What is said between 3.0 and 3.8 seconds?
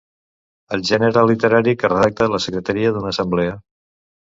assemblea.